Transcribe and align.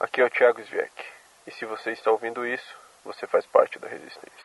aqui 0.00 0.22
é 0.22 0.24
o 0.24 0.30
Thiago 0.30 0.62
Zviek. 0.62 1.04
E 1.46 1.50
se 1.50 1.66
você 1.66 1.92
está 1.92 2.10
ouvindo 2.10 2.46
isso, 2.46 2.74
você 3.04 3.26
faz 3.26 3.44
parte 3.46 3.78
da 3.78 3.86
resistência. 3.86 4.44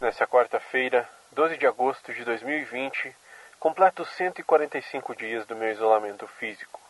Nessa 0.00 0.26
quarta-feira, 0.26 1.08
12 1.32 1.58
de 1.58 1.66
agosto 1.66 2.12
de 2.12 2.24
2020, 2.24 3.14
completo 3.60 4.04
145 4.04 5.14
dias 5.14 5.44
do 5.46 5.54
meu 5.54 5.70
isolamento 5.70 6.26
físico. 6.26 6.80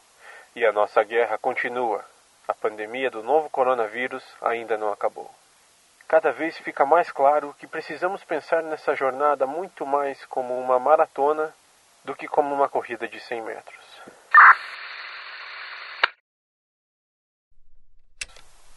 E 0.55 0.65
a 0.65 0.73
nossa 0.73 1.03
guerra 1.03 1.37
continua. 1.37 2.05
A 2.47 2.55
pandemia 2.55 3.11
do 3.11 3.23
novo 3.23 3.51
coronavírus 3.51 4.25
ainda 4.41 4.79
não 4.79 4.93
acabou. 4.93 5.29
Cada 6.07 6.31
vez 6.31 6.57
fica 6.59 6.87
mais 6.87 7.11
claro 7.11 7.55
que 7.59 7.67
precisamos 7.67 8.23
pensar 8.23 8.63
nessa 8.63 8.95
jornada 8.95 9.45
muito 9.45 9.85
mais 9.85 10.25
como 10.27 10.57
uma 10.59 10.79
maratona 10.79 11.53
do 12.05 12.15
que 12.15 12.29
como 12.29 12.55
uma 12.55 12.69
corrida 12.69 13.09
de 13.09 13.19
100 13.19 13.43
metros. 13.43 13.86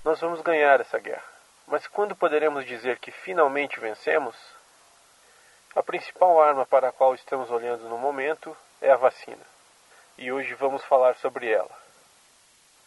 Nós 0.03 0.21
vamos 0.21 0.39
ganhar 0.39 0.79
essa 0.79 0.97
guerra, 0.97 1.27
mas 1.67 1.85
quando 1.85 2.15
poderemos 2.15 2.65
dizer 2.65 2.99
que 2.99 3.11
finalmente 3.11 3.81
vencemos? 3.81 4.33
A 5.75 5.83
principal 5.83 6.41
arma 6.41 6.65
para 6.65 6.87
a 6.87 6.91
qual 6.91 7.13
estamos 7.13 7.51
olhando 7.51 7.89
no 7.89 7.97
momento 7.97 8.55
é 8.81 8.89
a 8.89 8.95
vacina. 8.95 9.45
E 10.17 10.31
hoje 10.31 10.53
vamos 10.53 10.85
falar 10.85 11.17
sobre 11.17 11.51
ela. 11.51 11.69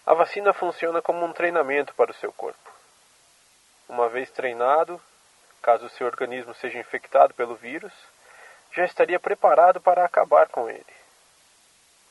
A 0.06 0.14
vacina 0.14 0.54
funciona 0.54 1.02
como 1.02 1.24
um 1.24 1.34
treinamento 1.34 1.94
para 1.94 2.10
o 2.10 2.14
seu 2.14 2.32
corpo. 2.32 2.72
Uma 3.86 4.08
vez 4.08 4.30
treinado, 4.30 4.98
caso 5.60 5.86
o 5.86 5.90
seu 5.90 6.06
organismo 6.06 6.54
seja 6.54 6.78
infectado 6.78 7.34
pelo 7.34 7.54
vírus, 7.56 7.92
já 8.72 8.86
estaria 8.86 9.20
preparado 9.20 9.82
para 9.82 10.02
acabar 10.02 10.48
com 10.48 10.68
ele. 10.70 10.94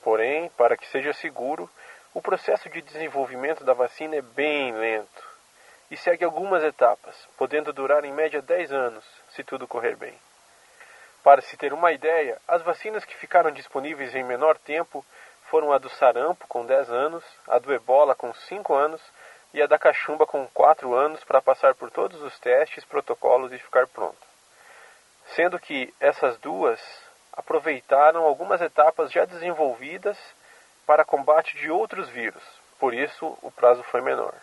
Porém, 0.03 0.50
para 0.50 0.78
que 0.78 0.88
seja 0.88 1.12
seguro, 1.12 1.68
o 2.14 2.22
processo 2.22 2.70
de 2.70 2.81
desenvolvimento 2.81 3.64
da 3.64 3.73
vacina 3.73 4.17
é 4.17 4.22
bem 4.22 4.73
lento 4.73 5.31
e 5.90 5.95
segue 5.95 6.23
algumas 6.23 6.64
etapas, 6.64 7.16
podendo 7.38 7.72
durar 7.72 8.03
em 8.03 8.14
média 8.14 8.42
10 8.42 8.72
anos, 8.72 9.06
se 9.30 9.44
tudo 9.44 9.68
correr 9.68 9.95
bem. 9.95 10.18
Para 11.23 11.42
se 11.42 11.56
ter 11.56 11.72
uma 11.73 11.92
ideia, 11.92 12.42
as 12.48 12.62
vacinas 12.62 13.06
que 13.06 13.16
ficaram 13.16 13.52
disponíveis 13.52 14.16
em 14.16 14.23
menor 14.23 14.58
tempo 14.58 15.06
foram 15.50 15.72
a 15.72 15.78
do 15.78 15.90
sarampo, 15.90 16.48
com 16.48 16.66
10 16.66 16.90
anos, 16.90 17.23
a 17.48 17.59
do 17.59 17.73
ebola, 17.73 18.16
com 18.16 18.34
5 18.34 18.73
anos, 18.73 19.02
e 19.53 19.62
a 19.62 19.68
da 19.68 19.78
cachumba, 19.78 20.25
com 20.25 20.48
4 20.48 20.94
anos, 20.94 21.23
para 21.25 21.42
passar 21.42 21.75
por 21.75 21.92
todos 21.92 22.22
os 22.22 22.40
testes, 22.40 22.86
protocolos 22.86 23.52
e 23.52 23.59
ficar 23.59 23.86
pronta. 23.88 24.25
Sendo 25.36 25.59
que 25.59 25.94
essas 26.00 26.38
duas 26.38 26.80
aproveitaram 27.34 28.23
algumas 28.23 28.62
etapas 28.62 29.12
já 29.12 29.25
desenvolvidas 29.25 30.18
para 30.92 31.06
combate 31.06 31.56
de 31.56 31.72
outros 31.72 32.09
vírus, 32.09 32.44
por 32.78 32.94
isso 32.94 33.38
o 33.42 33.50
prazo 33.50 33.81
foi 33.84 34.02
menor. 34.02 34.34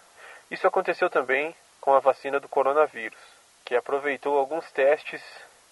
Isso 0.51 0.67
aconteceu 0.67 1.11
também 1.11 1.55
com 1.79 1.93
a 1.93 2.01
vacina 2.01 2.41
do 2.41 2.49
coronavírus, 2.49 3.21
que 3.67 3.77
aproveitou 3.77 4.39
alguns 4.39 4.73
testes 4.73 5.23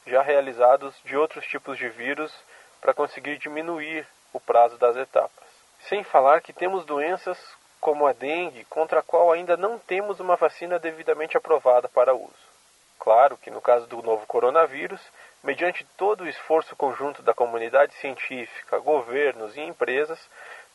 já 0.06 0.20
realizados 0.20 0.94
de 1.02 1.16
outros 1.16 1.46
tipos 1.46 1.78
de 1.78 1.88
vírus 1.88 2.30
para 2.78 2.92
conseguir 2.92 3.38
diminuir 3.38 4.06
o 4.34 4.38
prazo 4.38 4.76
das 4.76 4.98
etapas. 4.98 5.48
Sem 5.88 6.04
falar 6.04 6.42
que 6.42 6.52
temos 6.52 6.84
doenças 6.84 7.38
como 7.80 8.06
a 8.06 8.12
dengue, 8.12 8.66
contra 8.66 9.00
a 9.00 9.02
qual 9.02 9.32
ainda 9.32 9.56
não 9.56 9.78
temos 9.78 10.20
uma 10.20 10.36
vacina 10.36 10.78
devidamente 10.78 11.38
aprovada 11.38 11.88
para 11.88 12.14
uso. 12.14 12.46
Claro 12.98 13.36
que 13.36 13.50
no 13.50 13.60
caso 13.60 13.86
do 13.86 14.02
novo 14.02 14.26
coronavírus, 14.26 15.00
mediante 15.42 15.86
todo 15.96 16.24
o 16.24 16.28
esforço 16.28 16.74
conjunto 16.74 17.22
da 17.22 17.32
comunidade 17.32 17.94
científica, 17.94 18.78
governos 18.80 19.56
e 19.56 19.60
empresas, 19.60 20.18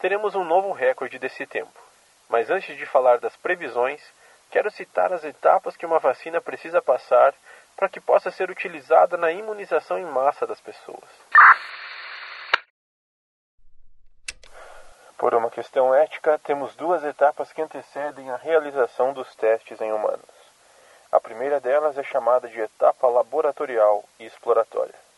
teremos 0.01 0.33
um 0.33 0.43
novo 0.43 0.71
recorde 0.71 1.19
desse 1.19 1.45
tempo. 1.45 1.79
Mas 2.27 2.49
antes 2.49 2.75
de 2.75 2.85
falar 2.87 3.19
das 3.19 3.35
previsões, 3.37 4.01
quero 4.49 4.71
citar 4.71 5.13
as 5.13 5.23
etapas 5.23 5.77
que 5.77 5.85
uma 5.85 5.99
vacina 5.99 6.41
precisa 6.41 6.81
passar 6.81 7.35
para 7.77 7.87
que 7.87 8.01
possa 8.01 8.31
ser 8.31 8.49
utilizada 8.49 9.15
na 9.15 9.31
imunização 9.31 9.99
em 9.99 10.05
massa 10.05 10.47
das 10.47 10.59
pessoas. 10.59 11.07
Por 15.19 15.35
uma 15.35 15.51
questão 15.51 15.93
ética, 15.93 16.39
temos 16.39 16.75
duas 16.75 17.03
etapas 17.03 17.53
que 17.53 17.61
antecedem 17.61 18.31
a 18.31 18.37
realização 18.37 19.13
dos 19.13 19.35
testes 19.35 19.79
em 19.79 19.91
humanos. 19.93 20.41
A 21.11 21.19
primeira 21.19 21.59
delas 21.59 21.95
é 21.95 22.03
chamada 22.03 22.47
de 22.47 22.59
etapa 22.59 23.07
laboratorial 23.07 24.03
e 24.19 24.25
exploratória. 24.25 25.10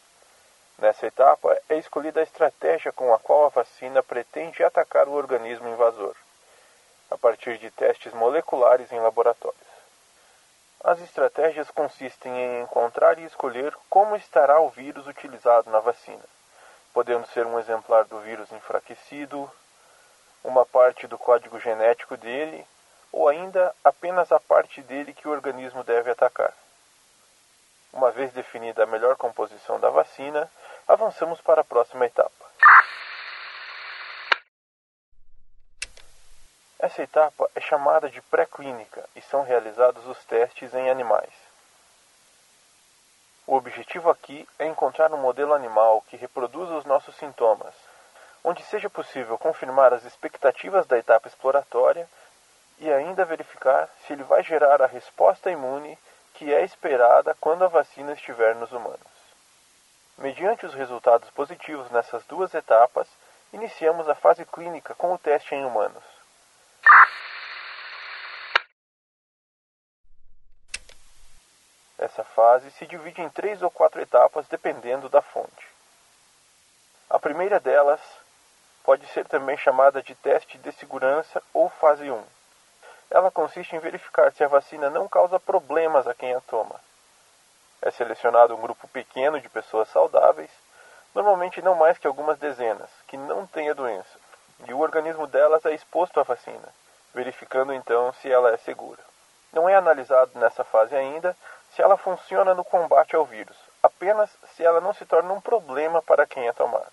Nessa 0.78 1.07
etapa 1.07 1.57
é 1.69 1.78
escolhida 1.78 2.19
a 2.19 2.23
estratégia 2.23 2.91
com 2.91 3.13
a 3.13 3.19
qual 3.19 3.45
a 3.45 3.50
vacina 3.50 4.01
pretende 4.01 4.63
atacar 4.63 5.07
o 5.07 5.13
organismo 5.13 5.69
invasor, 5.69 6.16
a 7.09 7.17
partir 7.17 7.57
de 7.57 7.69
testes 7.72 8.13
moleculares 8.13 8.91
em 8.91 9.00
laboratórios. 9.00 9.62
As 10.83 11.00
estratégias 11.00 11.72
consistem 11.72 12.38
em 12.38 12.62
encontrar 12.63 13.17
e 13.17 13.23
escolher 13.23 13.73
como 13.89 14.16
estará 14.16 14.59
o 14.59 14.69
vírus 14.69 15.07
utilizado 15.07 15.69
na 15.69 15.79
vacina, 15.79 16.23
podendo 16.94 17.25
ser 17.28 17.45
um 17.45 17.57
exemplar 17.57 18.03
do 18.06 18.19
vírus 18.19 18.51
enfraquecido, 18.51 19.50
uma 20.44 20.66
parte 20.66 21.07
do 21.07 21.17
código 21.17 21.57
genético 21.59 22.17
dele 22.17 22.67
ou 23.13 23.29
ainda 23.29 23.73
apenas 23.83 24.31
a 24.31 24.39
parte 24.39 24.81
dele 24.81 25.13
que 25.13 25.28
o 25.28 25.31
organismo 25.31 25.83
deve 25.83 26.12
atacar. 26.12 26.53
Uma 27.93 28.09
vez 28.09 28.33
definida 28.33 28.83
a 28.83 28.87
melhor 28.87 29.15
composição 29.15 29.79
da 29.79 29.91
vacina, 29.91 30.51
avançamos 30.87 31.39
para 31.41 31.61
a 31.61 31.63
próxima 31.63 32.07
etapa. 32.07 32.43
Essa 36.79 37.03
etapa 37.03 37.49
é 37.55 37.61
chamada 37.61 38.09
de 38.09 38.19
pré-clínica 38.23 39.07
e 39.15 39.21
são 39.21 39.43
realizados 39.43 40.05
os 40.07 40.25
testes 40.25 40.73
em 40.73 40.89
animais. 40.89 41.31
O 43.45 43.55
objetivo 43.55 44.09
aqui 44.09 44.47
é 44.57 44.65
encontrar 44.65 45.13
um 45.13 45.17
modelo 45.17 45.53
animal 45.53 46.01
que 46.09 46.17
reproduza 46.17 46.73
os 46.73 46.85
nossos 46.85 47.15
sintomas, 47.15 47.75
onde 48.43 48.63
seja 48.63 48.89
possível 48.89 49.37
confirmar 49.37 49.93
as 49.93 50.03
expectativas 50.03 50.87
da 50.87 50.97
etapa 50.97 51.27
exploratória 51.27 52.09
e 52.79 52.91
ainda 52.91 53.23
verificar 53.23 53.87
se 53.99 54.13
ele 54.13 54.23
vai 54.23 54.41
gerar 54.43 54.81
a 54.81 54.87
resposta 54.87 55.51
imune 55.51 55.97
que 56.33 56.53
é 56.53 56.63
esperada 56.63 57.35
quando 57.39 57.63
a 57.63 57.67
vacina 57.67 58.13
estiver 58.13 58.55
nos 58.55 58.71
humanos. 58.71 58.99
Mediante 60.17 60.66
os 60.66 60.73
resultados 60.73 61.29
positivos 61.31 61.89
nessas 61.91 62.23
duas 62.25 62.53
etapas, 62.53 63.07
iniciamos 63.51 64.07
a 64.09 64.16
fase 64.16 64.45
clínica 64.45 64.94
com 64.95 65.13
o 65.13 65.17
teste 65.17 65.55
em 65.55 65.66
humanos. 65.66 66.03
Essa 71.97 72.23
fase 72.23 72.69
se 72.71 72.85
divide 72.85 73.21
em 73.21 73.29
três 73.29 73.61
ou 73.61 73.71
quatro 73.71 74.01
etapas 74.01 74.47
dependendo 74.47 75.07
da 75.09 75.21
fonte. 75.21 75.67
A 77.09 77.17
primeira 77.17 77.59
delas 77.59 78.01
Pode 78.83 79.07
ser 79.07 79.25
também 79.25 79.55
chamada 79.55 80.03
de 80.03 80.13
teste 80.13 80.57
de 80.57 80.69
segurança 80.73 81.41
ou 81.53 81.69
fase 81.69 82.11
1. 82.11 82.21
Ela 83.13 83.29
consiste 83.29 83.75
em 83.75 83.79
verificar 83.79 84.31
se 84.34 84.44
a 84.44 84.47
vacina 84.47 84.90
não 84.90 85.07
causa 85.07 85.40
problemas 85.40 86.07
a 86.07 86.16
quem 86.16 86.34
a 86.34 86.41
toma. 86.41 86.79
É 87.79 87.91
selecionado 87.91 88.56
um 88.56 88.59
grupo 88.62 88.88
pequeno 88.88 89.40
de 89.40 89.47
pessoas 89.50 89.88
saudáveis, 89.90 90.50
normalmente 91.13 91.62
não 91.62 91.75
mais 91.75 92.00
que 92.00 92.07
algumas 92.07 92.40
dezenas, 92.40 92.90
que 93.07 93.16
não 93.16 93.46
têm 93.46 93.69
a 93.69 93.75
doença, 93.75 94.18
e 94.66 94.74
o 94.74 94.79
organismo 94.79 95.28
delas 95.28 95.63
é 95.63 95.75
exposto 95.75 96.19
à 96.19 96.24
vacina, 96.24 96.74
verificando 97.13 97.72
então 97.72 98.12
se 98.13 98.31
ela 98.31 98.51
é 98.51 98.57
segura. 98.57 99.03
Não 99.51 99.69
é 99.69 99.75
analisado 99.75 100.31
nessa 100.39 100.63
fase 100.63 100.95
ainda 100.95 101.38
se 101.75 101.83
ela 101.83 101.95
funciona 101.95 102.56
no 102.56 102.66
combate 102.66 103.16
ao 103.16 103.25
vírus, 103.25 103.56
apenas 103.83 104.36
se 104.56 104.63
ela 104.63 104.81
não 104.81 104.92
se 104.92 105.06
torna 105.06 105.31
um 105.33 105.42
problema 105.42 106.01
para 106.01 106.25
quem 106.25 106.50
a 106.50 106.54
tomar. 106.54 106.88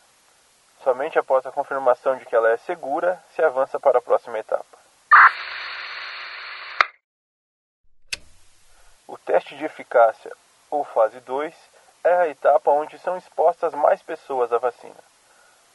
Somente 0.84 1.18
após 1.18 1.46
a 1.46 1.52
confirmação 1.52 2.18
de 2.18 2.26
que 2.26 2.36
ela 2.36 2.50
é 2.50 2.58
segura 2.58 3.18
se 3.34 3.40
avança 3.40 3.80
para 3.80 3.98
a 3.98 4.02
próxima 4.02 4.38
etapa. 4.38 4.80
O 9.10 9.18
teste 9.18 9.48
de 9.60 9.66
eficácia, 9.66 10.34
ou 10.70 10.82
fase 10.82 11.20
2, 11.20 11.54
é 12.02 12.14
a 12.14 12.28
etapa 12.28 12.70
onde 12.70 12.98
são 12.98 13.16
expostas 13.16 13.74
mais 13.74 14.02
pessoas 14.02 14.50
à 14.52 14.58
vacina. 14.58 14.96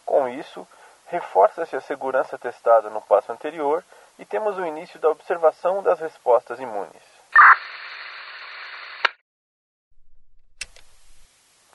Com 0.04 0.28
isso, 0.28 0.68
reforça-se 1.08 1.76
a 1.76 1.82
segurança 1.82 2.36
testada 2.36 2.90
no 2.90 3.00
passo 3.02 3.32
anterior 3.32 3.84
e 4.18 4.26
temos 4.26 4.58
o 4.58 4.66
início 4.66 5.00
da 5.00 5.10
observação 5.10 5.84
das 5.84 6.00
respostas 6.00 6.60
imunes. 6.60 7.04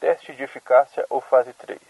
Teste 0.01 0.35
de 0.35 0.43
eficácia 0.43 1.07
ou 1.09 1.21
fase 1.21 1.53
3. 1.53 1.81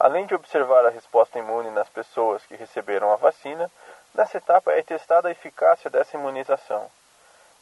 Além 0.00 0.26
de 0.26 0.34
observar 0.34 0.84
a 0.84 0.90
resposta 0.90 1.38
imune 1.38 1.70
nas 1.70 1.88
pessoas 1.88 2.44
que 2.46 2.56
receberam 2.56 3.12
a 3.12 3.16
vacina, 3.16 3.70
nessa 4.14 4.38
etapa 4.38 4.72
é 4.72 4.82
testada 4.82 5.28
a 5.28 5.32
eficácia 5.32 5.88
dessa 5.90 6.16
imunização. 6.16 6.90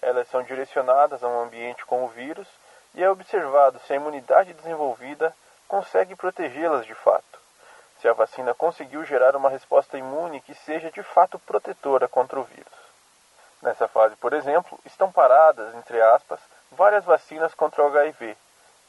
Elas 0.03 0.29
são 0.29 0.43
direcionadas 0.43 1.23
a 1.23 1.29
um 1.29 1.41
ambiente 1.41 1.85
com 1.85 2.05
o 2.05 2.09
vírus 2.09 2.49
e 2.95 3.03
é 3.03 3.11
observado 3.11 3.79
se 3.81 3.93
a 3.93 3.97
imunidade 3.97 4.53
desenvolvida 4.55 5.35
consegue 5.69 6.15
protegê-las 6.15 6.87
de 6.87 6.95
fato. 6.95 7.39
se 8.01 8.07
a 8.09 8.13
vacina 8.13 8.53
conseguiu 8.55 9.05
gerar 9.05 9.35
uma 9.35 9.49
resposta 9.49 9.97
imune 9.97 10.41
que 10.43 10.55
seja 10.55 10.91
de 10.91 11.03
fato 11.03 11.39
protetora 11.39 12.07
contra 12.07 12.39
o 12.39 12.45
vírus. 12.45 12.73
Nessa 13.63 13.89
fase, 13.89 14.15
por 14.17 14.35
exemplo, 14.35 14.79
estão 14.85 15.11
paradas, 15.11 15.75
entre 15.75 16.01
aspas, 16.01 16.39
várias 16.71 17.05
vacinas 17.05 17.55
contra 17.55 17.83
o 17.83 17.87
HIV, 17.87 18.37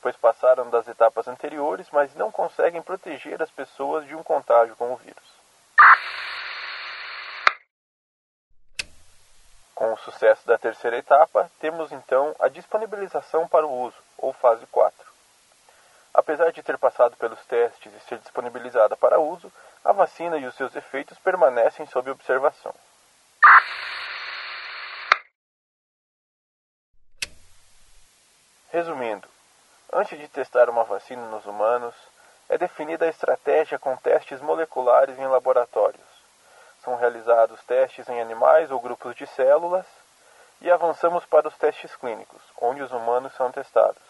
pois 0.02 0.16
passaram 0.18 0.70
das 0.70 0.88
etapas 0.88 1.28
anteriores, 1.28 1.88
mas 1.92 2.14
não 2.16 2.32
conseguem 2.32 2.82
proteger 2.82 3.42
as 3.42 3.50
pessoas 3.50 4.06
de 4.06 4.14
um 4.14 4.24
contágio 4.24 4.76
com 4.76 4.92
o 4.92 4.98
vírus. 4.98 5.37
Com 9.78 9.94
o 9.94 9.98
sucesso 9.98 10.48
da 10.48 10.58
terceira 10.58 10.98
etapa, 10.98 11.52
temos 11.60 11.92
então 11.92 12.36
a 12.40 12.48
disponibilização 12.48 13.48
para 13.48 13.64
o 13.64 13.82
uso, 13.84 13.96
ou 14.18 14.34
fase 14.34 14.66
4. 14.66 14.98
Apesar 16.12 16.52
de 16.52 16.64
ter 16.64 16.80
passado 16.80 17.16
pelos 17.16 17.40
testes 17.46 17.94
e 17.94 18.00
ser 18.08 18.18
disponibilizada 18.18 18.98
para 18.98 19.20
uso, 19.20 19.54
a 19.86 19.92
vacina 19.92 20.36
e 20.40 20.48
os 20.48 20.56
seus 20.56 20.76
efeitos 20.76 21.20
permanecem 21.20 21.86
sob 21.86 22.10
observação. 22.10 22.74
Resumindo, 28.72 29.28
antes 29.94 30.18
de 30.18 30.28
testar 30.28 30.72
uma 30.72 30.86
vacina 30.86 31.24
nos 31.28 31.46
humanos, 31.46 31.94
é 32.50 32.58
definida 32.58 33.06
a 33.06 33.10
estratégia 33.10 33.78
com 33.78 33.96
testes 33.96 34.42
moleculares 34.42 35.20
em 35.20 35.28
laboratórios. 35.28 36.17
São 36.88 36.96
realizados 36.96 37.62
testes 37.66 38.08
em 38.08 38.22
animais 38.22 38.72
ou 38.72 38.80
grupos 38.80 39.14
de 39.14 39.28
células 39.28 39.86
e 40.62 40.72
avançamos 40.72 41.26
para 41.26 41.50
os 41.50 41.58
testes 41.58 41.94
clínicos, 41.98 42.42
onde 42.62 42.82
os 42.82 42.94
humanos 42.94 43.34
são 43.34 43.52
testados. 43.52 44.02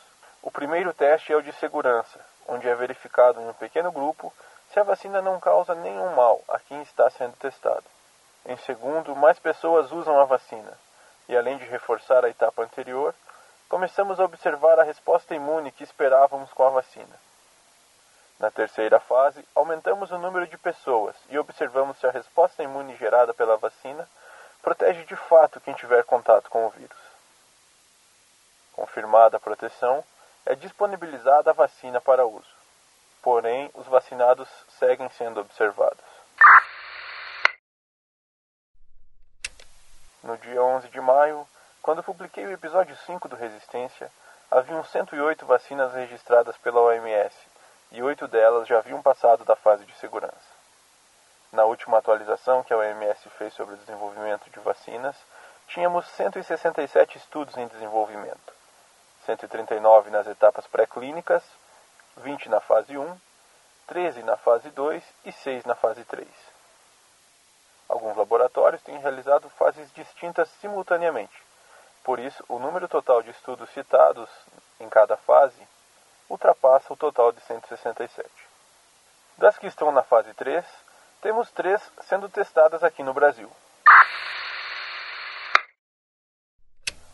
O 0.44 0.52
primeiro 0.52 0.94
teste 0.94 1.34
é 1.34 1.36
o 1.36 1.42
de 1.42 1.52
segurança, 1.54 2.24
onde 2.48 2.70
é 2.70 2.76
verificado 2.76 3.42
em 3.42 3.50
um 3.50 3.54
pequeno 3.54 3.92
grupo 3.92 4.32
se 4.70 4.80
a 4.80 4.84
vacina 4.84 5.24
não 5.24 5.40
causa 5.40 5.74
nenhum 5.74 6.14
mal 6.14 6.44
a 6.48 6.60
quem 6.60 6.80
está 6.84 7.10
sendo 7.10 7.36
testado. 7.38 7.84
Em 8.46 8.58
segundo, 8.58 9.16
mais 9.16 9.40
pessoas 9.40 9.92
usam 9.92 10.20
a 10.20 10.26
vacina, 10.26 10.78
e 11.28 11.36
além 11.36 11.58
de 11.58 11.66
reforçar 11.66 12.24
a 12.24 12.30
etapa 12.30 12.62
anterior, 12.62 13.16
começamos 13.68 14.20
a 14.20 14.26
observar 14.26 14.80
a 14.80 14.84
resposta 14.84 15.34
imune 15.34 15.72
que 15.72 15.84
esperávamos 15.84 16.54
com 16.54 16.64
a 16.64 16.70
vacina. 16.70 17.27
Na 18.40 18.52
terceira 18.52 19.00
fase, 19.00 19.44
aumentamos 19.56 20.12
o 20.12 20.18
número 20.20 20.46
de 20.46 20.58
pessoas 20.60 21.16
e 21.30 21.40
observamos 21.40 21.98
se 21.98 22.06
a 22.06 22.12
resposta 22.12 22.62
imune 22.62 22.96
gerada 22.96 23.34
pela 23.34 23.58
vacina 23.58 24.08
protege 24.62 25.04
de 25.06 25.16
fato 25.16 25.60
quem 25.60 25.74
tiver 25.74 26.04
contato 26.04 26.50
com 26.50 26.68
o 26.68 26.70
vírus. 26.70 26.98
Confirmada 28.74 29.38
a 29.38 29.40
proteção, 29.40 30.04
é 30.46 30.54
disponibilizada 30.54 31.50
a 31.50 31.54
vacina 31.54 32.00
para 32.00 32.28
uso. 32.28 32.56
Porém, 33.24 33.72
os 33.74 33.88
vacinados 33.88 34.48
seguem 34.78 35.10
sendo 35.10 35.42
observados. 35.42 36.06
No 40.22 40.38
dia 40.38 40.62
11 40.62 40.90
de 40.90 41.02
maio, 41.02 41.48
quando 41.82 42.04
publiquei 42.04 42.46
o 42.46 42.52
episódio 42.52 42.96
5 42.98 43.28
do 43.28 43.36
Resistência, 43.36 44.12
haviam 44.52 44.84
108 44.84 45.46
vacinas 45.46 45.94
registradas 45.94 46.56
pela 46.58 46.82
OMS 46.82 47.36
e 47.92 48.02
oito 48.04 48.28
delas 48.28 48.68
já 48.68 48.78
haviam 48.80 49.02
passado 49.02 49.46
da 49.46 49.56
fase 49.56 49.86
de 49.86 49.94
segurança. 49.98 50.58
Na 51.52 51.64
última 51.64 51.98
atualização 51.98 52.64
que 52.64 52.74
a 52.74 52.78
OMS 52.78 53.30
fez 53.38 53.54
sobre 53.54 53.76
o 53.76 53.78
desenvolvimento 53.78 54.50
de 54.50 54.60
vacinas, 54.60 55.16
tínhamos 55.68 56.06
167 56.08 57.18
estudos 57.18 57.56
em 57.58 57.68
desenvolvimento. 57.68 58.54
139 59.26 60.10
nas 60.10 60.28
etapas 60.28 60.68
pré-clínicas, 60.68 61.44
20 62.18 62.50
na 62.50 62.60
fase 62.60 62.98
1, 62.98 63.18
13 63.88 64.24
na 64.24 64.36
fase 64.38 64.70
2 64.70 65.04
e 65.26 65.32
6 65.32 65.66
na 65.66 65.76
fase 65.76 66.04
3. 66.04 66.28
Alguns 67.88 68.18
laboratórios 68.18 68.82
têm 68.82 69.00
realizado 69.00 69.50
fases 69.52 69.92
distintas 69.94 70.50
simultaneamente. 70.60 71.42
Por 72.04 72.20
isso, 72.20 72.44
o 72.50 72.60
número 72.60 72.88
total 72.88 73.22
de 73.22 73.32
estudos 73.32 73.70
citados 73.70 74.30
em 74.80 74.90
cada 74.90 75.16
fase 75.16 75.62
ultrapassa 76.30 76.94
o 76.94 76.98
total 76.98 77.32
de 77.32 77.42
167. 77.42 78.30
Das 79.38 79.58
que 79.58 79.68
estão 79.68 79.92
na 79.92 80.04
fase 80.04 80.34
3, 80.34 80.66
temos 81.22 81.52
três 81.52 81.82
sendo 82.02 82.30
testadas 82.30 82.84
aqui 82.84 83.04
no 83.04 83.14
Brasil. 83.14 83.50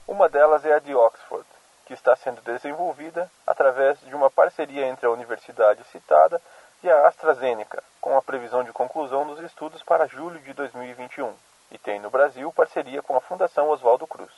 Uma 0.08 0.30
delas 0.30 0.66
é 0.66 0.74
a 0.74 0.80
de 0.80 0.94
Oxford, 0.94 1.48
que 1.86 1.94
está 1.94 2.16
sendo 2.16 2.42
desenvolvida 2.42 3.30
através 3.46 4.00
de 4.02 4.16
uma 4.16 4.30
parceria 4.30 4.86
entre 4.86 5.06
a 5.06 5.12
universidade 5.12 5.84
citada 5.86 6.42
e 6.84 6.90
a 6.90 7.08
AstraZeneca, 7.08 7.84
com 8.02 8.18
a 8.18 8.22
previsão 8.22 8.64
de 8.64 8.74
conclusão 8.74 9.26
dos 9.26 9.40
estudos 9.40 9.82
para 9.82 10.08
julho 10.08 10.40
de 10.42 10.54
2021, 10.54 11.34
e 11.72 11.78
tem 11.78 12.00
no 12.00 12.10
Brasil 12.10 12.52
parceria 12.52 13.02
com 13.02 13.16
a 13.16 13.22
Fundação 13.22 13.70
Oswaldo 13.70 14.06
Cruz. 14.06 14.32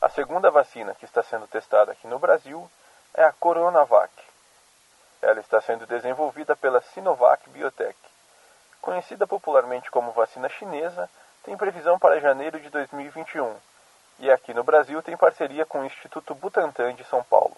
A 0.00 0.03
segunda 0.14 0.48
vacina 0.48 0.94
que 0.94 1.04
está 1.04 1.22
sendo 1.24 1.46
testada 1.48 1.92
aqui 1.92 2.06
no 2.06 2.20
Brasil 2.20 2.70
é 3.14 3.24
a 3.24 3.32
Coronavac. 3.32 4.12
Ela 5.20 5.40
está 5.40 5.60
sendo 5.60 5.86
desenvolvida 5.86 6.54
pela 6.54 6.80
Sinovac 6.80 7.50
Biotech. 7.50 7.98
Conhecida 8.80 9.26
popularmente 9.26 9.90
como 9.90 10.12
vacina 10.12 10.48
chinesa, 10.48 11.10
tem 11.42 11.56
previsão 11.56 11.98
para 11.98 12.20
janeiro 12.20 12.60
de 12.60 12.70
2021 12.70 13.56
e 14.20 14.30
aqui 14.30 14.54
no 14.54 14.62
Brasil 14.62 15.02
tem 15.02 15.16
parceria 15.16 15.66
com 15.66 15.80
o 15.80 15.84
Instituto 15.84 16.34
Butantan 16.34 16.94
de 16.94 17.02
São 17.04 17.24
Paulo. 17.24 17.56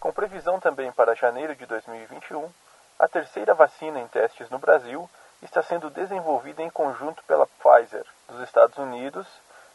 Com 0.00 0.12
previsão 0.12 0.58
também 0.58 0.90
para 0.90 1.14
janeiro 1.14 1.54
de 1.54 1.66
2021, 1.66 2.50
a 2.98 3.06
terceira 3.06 3.54
vacina 3.54 4.00
em 4.00 4.08
testes 4.08 4.50
no 4.50 4.58
Brasil 4.58 5.08
está 5.42 5.62
sendo 5.62 5.90
desenvolvida 5.90 6.62
em 6.62 6.70
conjunto 6.70 7.22
pela 7.24 7.46
Pfizer 7.46 8.04
dos 8.28 8.40
Estados 8.42 8.76
Unidos, 8.78 9.26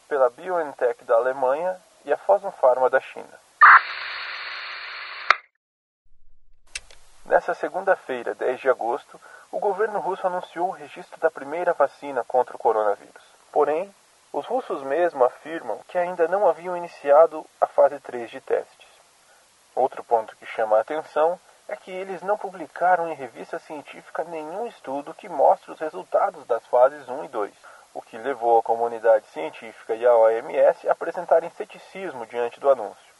pela 0.08 0.30
BioNTech 0.30 1.04
da 1.04 1.14
Alemanha 1.14 1.80
e 2.04 2.12
a 2.12 2.16
Fosun 2.16 2.50
Pharma 2.52 2.90
da 2.90 3.00
China. 3.00 3.40
Nessa 7.24 7.54
segunda-feira, 7.54 8.34
10 8.34 8.60
de 8.60 8.68
agosto, 8.68 9.18
o 9.50 9.58
governo 9.58 9.98
russo 9.98 10.26
anunciou 10.26 10.68
o 10.68 10.72
registro 10.72 11.18
da 11.18 11.30
primeira 11.30 11.72
vacina 11.72 12.22
contra 12.24 12.54
o 12.54 12.58
coronavírus. 12.58 13.22
Porém, 13.50 13.94
os 14.30 14.44
russos 14.46 14.82
mesmo 14.82 15.24
afirmam 15.24 15.80
que 15.88 15.96
ainda 15.96 16.28
não 16.28 16.46
haviam 16.46 16.76
iniciado 16.76 17.46
a 17.60 17.66
fase 17.66 17.98
3 18.00 18.30
de 18.30 18.40
testes. 18.40 18.88
Outro 19.74 20.04
ponto 20.04 20.36
que 20.36 20.44
chama 20.44 20.76
a 20.76 20.80
atenção 20.80 21.40
é 21.68 21.76
que 21.76 21.90
eles 21.90 22.22
não 22.22 22.36
publicaram 22.36 23.08
em 23.08 23.14
revista 23.14 23.58
científica 23.58 24.24
nenhum 24.24 24.66
estudo 24.66 25.14
que 25.14 25.28
mostre 25.28 25.72
os 25.72 25.80
resultados 25.80 26.44
das 26.46 26.66
fases 26.66 27.08
1 27.08 27.24
e 27.24 27.28
2, 27.28 27.54
o 27.94 28.02
que 28.02 28.18
levou 28.18 28.58
a 28.58 28.62
comunidade 28.62 29.26
científica 29.28 29.94
e 29.94 30.04
a 30.04 30.14
OMS 30.14 30.88
a 30.88 30.92
apresentarem 30.92 31.50
ceticismo 31.50 32.26
diante 32.26 32.60
do 32.60 32.68
anúncio. 32.68 33.14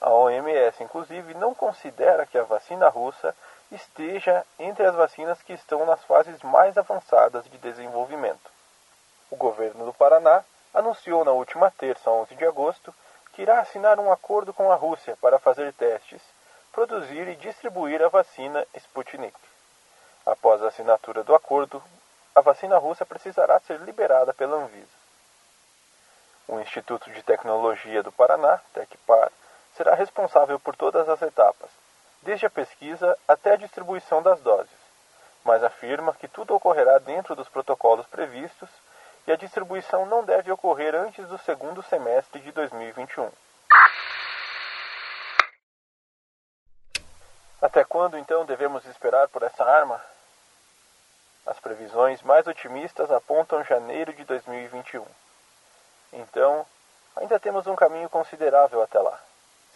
A 0.00 0.10
OMS, 0.10 0.82
inclusive, 0.82 1.32
não 1.34 1.54
considera 1.54 2.26
que 2.26 2.36
a 2.36 2.42
vacina 2.42 2.88
russa 2.88 3.34
esteja 3.70 4.44
entre 4.58 4.84
as 4.84 4.94
vacinas 4.94 5.40
que 5.42 5.52
estão 5.52 5.86
nas 5.86 6.02
fases 6.04 6.42
mais 6.42 6.76
avançadas 6.76 7.44
de 7.44 7.56
desenvolvimento. 7.58 8.50
O 9.30 9.36
governo 9.36 9.86
do 9.86 9.94
Paraná 9.94 10.44
anunciou 10.74 11.24
na 11.24 11.30
última 11.30 11.70
terça, 11.70 12.10
11 12.10 12.34
de 12.34 12.44
agosto, 12.44 12.92
que 13.32 13.42
irá 13.42 13.60
assinar 13.60 13.98
um 13.98 14.12
acordo 14.12 14.52
com 14.52 14.70
a 14.70 14.74
Rússia 14.74 15.16
para 15.20 15.38
fazer 15.38 15.72
testes, 15.74 16.20
produzir 16.72 17.28
e 17.28 17.36
distribuir 17.36 18.02
a 18.02 18.08
vacina 18.08 18.66
Sputnik. 18.74 19.38
Após 20.24 20.62
a 20.62 20.68
assinatura 20.68 21.22
do 21.22 21.34
acordo, 21.34 21.82
a 22.34 22.40
vacina 22.40 22.78
russa 22.78 23.04
precisará 23.04 23.60
ser 23.60 23.78
liberada 23.80 24.32
pela 24.32 24.56
Anvisa. 24.56 25.02
O 26.48 26.58
Instituto 26.60 27.10
de 27.10 27.22
Tecnologia 27.22 28.02
do 28.02 28.10
Paraná, 28.10 28.58
TecPar, 28.72 29.30
será 29.76 29.94
responsável 29.94 30.58
por 30.58 30.74
todas 30.74 31.08
as 31.08 31.20
etapas, 31.20 31.70
desde 32.22 32.46
a 32.46 32.50
pesquisa 32.50 33.18
até 33.28 33.52
a 33.52 33.56
distribuição 33.56 34.22
das 34.22 34.40
doses, 34.40 34.70
mas 35.44 35.62
afirma 35.62 36.14
que 36.14 36.28
tudo 36.28 36.54
ocorrerá 36.54 36.98
dentro 36.98 37.36
dos 37.36 37.48
protocolos 37.48 38.06
previstos 38.06 38.70
e 39.26 39.32
a 39.32 39.36
distribuição 39.36 40.06
não 40.06 40.24
deve 40.24 40.50
ocorrer 40.50 40.94
antes 40.94 41.26
do 41.28 41.38
segundo 41.38 41.82
semestre 41.82 42.40
de 42.40 42.50
2021. 42.50 43.30
Até 47.62 47.84
quando 47.84 48.18
então 48.18 48.44
devemos 48.44 48.84
esperar 48.86 49.28
por 49.28 49.44
essa 49.44 49.64
arma? 49.64 50.02
As 51.46 51.60
previsões 51.60 52.20
mais 52.20 52.44
otimistas 52.48 53.08
apontam 53.12 53.62
janeiro 53.62 54.12
de 54.12 54.24
2021. 54.24 55.06
Então, 56.12 56.66
ainda 57.14 57.38
temos 57.38 57.68
um 57.68 57.76
caminho 57.76 58.10
considerável 58.10 58.82
até 58.82 58.98
lá. 58.98 59.16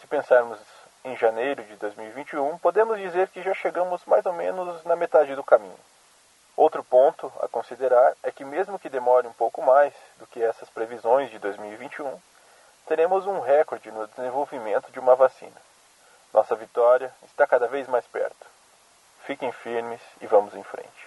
Se 0.01 0.07
pensarmos 0.09 0.59
em 1.05 1.17
janeiro 1.17 1.63
de 1.63 1.77
2021, 1.77 2.59
podemos 2.59 2.99
dizer 2.99 3.29
que 3.29 3.41
já 3.41 3.55
chegamos 3.55 4.05
mais 4.05 4.27
ou 4.27 4.33
menos 4.33 4.83
na 4.83 4.97
metade 4.97 5.37
do 5.37 5.45
caminho. 5.45 5.79
Outro 6.57 6.83
ponto 6.83 7.33
a 7.41 7.47
considerar 7.47 8.17
é 8.21 8.33
que, 8.33 8.45
mesmo 8.45 8.81
que 8.81 8.89
demore 8.89 9.29
um 9.29 9.33
pouco 9.33 9.63
mais 9.63 9.95
do 10.19 10.27
que 10.27 10.43
essas 10.43 10.69
previsões 10.71 11.31
de 11.31 11.39
2021, 11.39 12.21
teremos 12.85 13.29
um 13.29 13.39
recorde 13.39 13.93
no 13.93 14.09
desenvolvimento 14.09 14.91
de 14.91 14.99
uma 14.99 15.15
vacina. 15.15 15.55
Nossa 16.33 16.55
vitória 16.55 17.15
está 17.25 17.47
cada 17.47 17.67
vez 17.69 17.89
mais 17.89 18.07
perto. 18.07 18.47
Fiquem 19.25 19.51
firmes 19.53 20.01
e 20.21 20.27
vamos 20.27 20.55
em 20.55 20.63
frente. 20.63 21.07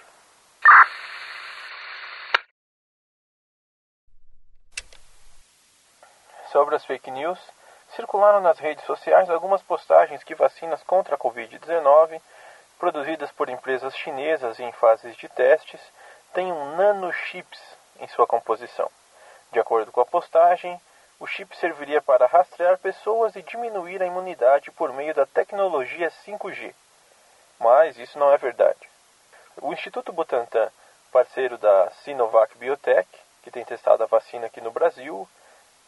Sobre 6.52 6.76
as 6.76 6.84
fake 6.84 7.12
news, 7.12 7.40
circularam 7.96 8.42
nas 8.42 8.58
redes 8.58 8.84
sociais 8.86 9.30
algumas 9.30 9.62
postagens 9.62 10.24
que 10.24 10.34
vacinas 10.34 10.82
contra 10.84 11.16
a 11.16 11.18
Covid-19, 11.18 12.20
produzidas 12.80 13.32
por 13.32 13.50
empresas 13.50 13.96
chinesas 13.96 14.58
e 14.58 14.64
em 14.64 14.72
fases 14.72 15.16
de 15.16 15.30
testes, 15.30 15.82
têm 16.34 16.52
um 16.52 16.76
nanochips 16.76 17.60
em 18.00 18.08
sua 18.08 18.26
composição. 18.26 18.90
De 19.52 19.60
acordo 19.60 19.92
com 19.92 20.02
a 20.02 20.06
postagem, 20.06 20.80
o 21.20 21.28
chip 21.28 21.56
serviria 21.58 22.02
para 22.02 22.26
rastrear 22.26 22.78
pessoas 22.78 23.36
e 23.36 23.42
diminuir 23.42 24.02
a 24.02 24.06
imunidade 24.06 24.72
por 24.72 24.94
meio 24.94 25.14
da 25.14 25.26
tecnologia 25.26 26.10
5G. 26.26 26.74
Mas 27.60 27.98
isso 27.98 28.18
não 28.18 28.32
é 28.32 28.38
verdade. 28.38 28.90
O 29.62 29.74
Instituto 29.74 30.14
Butantan, 30.14 30.72
parceiro 31.12 31.58
da 31.58 31.90
Sinovac 32.04 32.58
Biotech, 32.58 33.10
que 33.44 33.52
tem 33.52 33.66
testado 33.66 34.02
a 34.04 34.08
vacina 34.08 34.46
aqui 34.46 34.62
no 34.62 34.72
Brasil, 34.72 35.28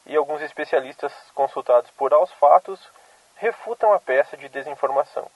e 0.06 0.16
alguns 0.16 0.42
especialistas 0.42 1.14
consultados 1.34 1.90
por 1.92 2.12
Aos 2.12 2.32
Fatos 2.34 2.86
refutam 3.36 3.94
a 3.94 4.00
peça 4.00 4.36
de 4.36 4.50
desinformação. 4.50 5.30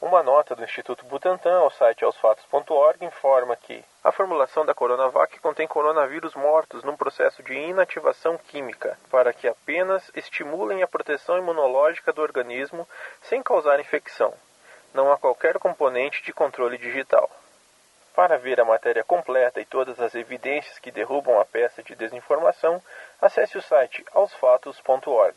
Uma 0.00 0.22
nota 0.22 0.54
do 0.54 0.62
Instituto 0.62 1.04
Butantan 1.06 1.58
ao 1.58 1.72
site 1.72 2.04
aosfatos.org 2.04 3.04
informa 3.04 3.56
que 3.56 3.84
a 4.04 4.12
formulação 4.12 4.64
da 4.64 4.72
Coronavac 4.72 5.40
contém 5.40 5.66
coronavírus 5.66 6.36
mortos 6.36 6.84
num 6.84 6.96
processo 6.96 7.42
de 7.42 7.52
inativação 7.52 8.38
química, 8.38 8.96
para 9.10 9.32
que 9.32 9.48
apenas 9.48 10.08
estimulem 10.14 10.84
a 10.84 10.86
proteção 10.86 11.36
imunológica 11.36 12.12
do 12.12 12.22
organismo 12.22 12.88
sem 13.22 13.42
causar 13.42 13.80
infecção. 13.80 14.32
Não 14.94 15.10
há 15.10 15.18
qualquer 15.18 15.58
componente 15.58 16.22
de 16.22 16.32
controle 16.32 16.78
digital. 16.78 17.28
Para 18.14 18.38
ver 18.38 18.60
a 18.60 18.64
matéria 18.64 19.02
completa 19.02 19.60
e 19.60 19.64
todas 19.64 19.98
as 19.98 20.14
evidências 20.14 20.78
que 20.78 20.92
derrubam 20.92 21.40
a 21.40 21.44
peça 21.44 21.82
de 21.82 21.96
desinformação, 21.96 22.80
acesse 23.20 23.58
o 23.58 23.62
site 23.62 24.04
aosfatos.org. 24.14 25.36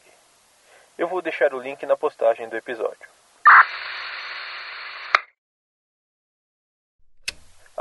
Eu 1.00 1.08
vou 1.08 1.20
deixar 1.20 1.52
o 1.52 1.60
link 1.60 1.84
na 1.88 1.98
postagem 1.98 2.48
do 2.48 2.56
episódio. 2.56 3.10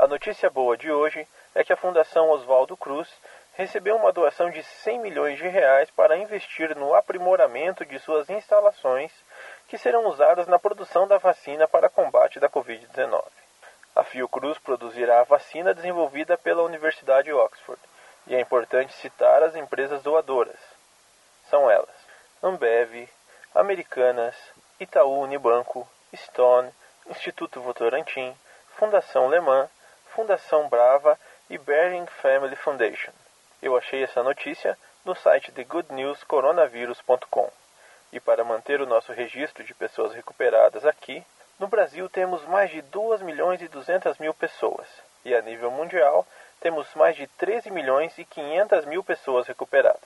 notícia 0.11 0.49
boa 0.49 0.75
de 0.75 0.91
hoje 0.91 1.25
é 1.55 1.63
que 1.63 1.71
a 1.71 1.77
Fundação 1.77 2.29
Oswaldo 2.31 2.75
Cruz 2.75 3.09
recebeu 3.53 3.95
uma 3.95 4.11
doação 4.11 4.49
de 4.49 4.61
100 4.61 4.99
milhões 4.99 5.37
de 5.37 5.47
reais 5.47 5.89
para 5.91 6.17
investir 6.17 6.75
no 6.75 6.93
aprimoramento 6.93 7.85
de 7.85 7.97
suas 7.97 8.29
instalações 8.29 9.09
que 9.69 9.77
serão 9.77 10.07
usadas 10.07 10.47
na 10.47 10.59
produção 10.59 11.07
da 11.07 11.17
vacina 11.17 11.65
para 11.65 11.89
combate 11.89 12.41
da 12.41 12.49
Covid-19. 12.49 13.23
A 13.95 14.03
Fiocruz 14.03 14.57
produzirá 14.57 15.21
a 15.21 15.23
vacina 15.23 15.73
desenvolvida 15.73 16.37
pela 16.37 16.63
Universidade 16.63 17.27
de 17.27 17.33
Oxford, 17.33 17.81
e 18.27 18.35
é 18.35 18.41
importante 18.41 18.91
citar 18.95 19.41
as 19.43 19.55
empresas 19.55 20.01
doadoras. 20.01 20.59
São 21.49 21.71
elas: 21.71 21.95
Ambev, 22.43 23.07
Americanas, 23.55 24.35
Itaú 24.77 25.21
Unibanco, 25.21 25.87
Stone, 26.13 26.69
Instituto 27.07 27.61
Votorantim, 27.61 28.35
Fundação 28.77 29.29
Le 29.29 29.39
Mans, 29.39 29.69
Fundação 30.15 30.67
Brava 30.67 31.17
e 31.49 31.57
Bering 31.57 32.05
Family 32.21 32.55
Foundation. 32.57 33.11
Eu 33.61 33.77
achei 33.77 34.03
essa 34.03 34.21
notícia 34.21 34.77
no 35.05 35.15
site 35.15 35.51
thegoodnewscoronavirus.com. 35.51 37.49
E 38.11 38.19
para 38.19 38.43
manter 38.43 38.81
o 38.81 38.85
nosso 38.85 39.13
registro 39.13 39.63
de 39.63 39.73
pessoas 39.73 40.13
recuperadas 40.13 40.85
aqui, 40.85 41.25
no 41.57 41.67
Brasil 41.67 42.09
temos 42.09 42.45
mais 42.45 42.69
de 42.71 42.81
2 42.81 43.21
milhões 43.21 43.61
e 43.61 43.69
200 43.69 44.17
mil 44.17 44.33
pessoas, 44.33 44.87
e 45.23 45.33
a 45.33 45.41
nível 45.41 45.71
mundial 45.71 46.27
temos 46.59 46.93
mais 46.93 47.15
de 47.15 47.25
13 47.27 47.71
milhões 47.71 48.17
e 48.17 48.25
500 48.25 48.83
mil 48.85 49.03
pessoas 49.03 49.47
recuperadas. 49.47 50.01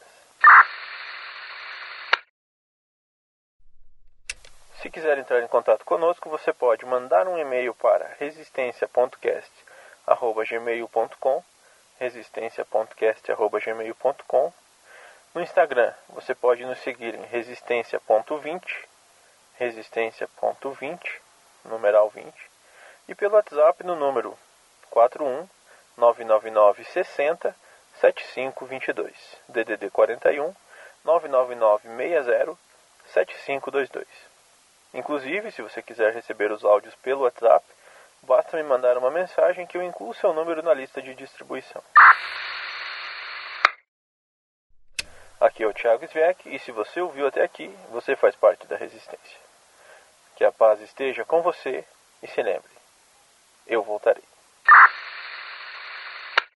Se 4.82 4.90
quiser 4.92 5.18
entrar 5.18 5.42
em 5.42 5.48
contato 5.48 5.84
conosco, 5.84 6.30
você 6.30 6.54
pode 6.54 6.86
mandar 6.86 7.28
um 7.28 7.40
e-mail 7.40 7.74
para 7.74 8.06
resistência.cast@gmail.com, 10.08 11.44
resistência.cast@gmail.com. 12.00 14.54
No 15.34 15.42
Instagram, 15.42 15.92
você 16.10 16.36
pode 16.36 16.66
nos 16.66 16.80
seguir 16.80 17.16
em 17.16 17.24
resistência.20, 17.24 18.86
resistência.20 19.58 21.00
numeral 21.66 22.10
20, 22.10 22.34
e 23.08 23.16
pelo 23.16 23.36
WhatsApp 23.36 23.84
no 23.84 23.96
número 23.96 24.38
41 24.92 25.48
999 25.98 26.84
60 26.86 27.56
7522, 28.00 29.16
DDD 29.50 29.90
41 29.90 30.56
999 31.04 31.88
60 31.88 32.58
7522. 33.14 34.08
Inclusive, 34.94 35.52
se 35.52 35.62
você 35.62 35.82
quiser 35.82 36.14
receber 36.14 36.52
os 36.52 36.64
áudios 36.64 36.96
pelo 36.96 37.24
WhatsApp, 37.24 37.66
basta 38.26 38.58
me 38.58 38.64
mandar 38.64 38.98
uma 38.98 39.12
mensagem 39.12 39.66
que 39.66 39.78
eu 39.78 39.84
incluo 39.84 40.14
seu 40.14 40.34
número 40.34 40.62
na 40.62 40.74
lista 40.74 41.02
de 41.02 41.14
distribuição. 41.16 41.82
Aqui 45.40 45.64
é 45.64 45.68
o 45.68 45.74
Thiago 45.74 46.08
Svek 46.08 46.54
e 46.54 46.60
se 46.60 46.72
você 46.72 47.02
ouviu 47.02 47.28
até 47.28 47.44
aqui, 47.44 47.68
você 47.92 48.16
faz 48.16 48.36
parte 48.36 48.66
da 48.68 48.76
resistência. 48.76 49.38
Que 50.36 50.44
a 50.44 50.52
paz 50.52 50.82
esteja 50.82 51.24
com 51.24 51.42
você 51.42 51.86
e 52.24 52.28
se 52.28 52.42
lembre, 52.42 52.72
eu 53.68 53.84
voltarei. 53.84 54.24